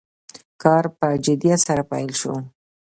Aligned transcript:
کار 0.63 0.85
په 0.97 1.07
جدیت 1.25 1.59
سره 1.67 1.83
پیل 1.91 2.11
شو. 2.19 2.33